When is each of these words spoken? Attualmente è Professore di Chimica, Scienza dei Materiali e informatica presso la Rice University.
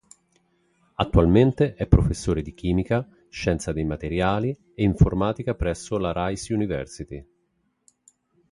Attualmente 0.95 1.75
è 1.75 1.85
Professore 1.85 2.41
di 2.41 2.55
Chimica, 2.55 3.07
Scienza 3.29 3.71
dei 3.71 3.83
Materiali 3.85 4.49
e 4.73 4.81
informatica 4.81 5.53
presso 5.53 5.99
la 5.99 6.11
Rice 6.27 6.51
University. 6.55 7.25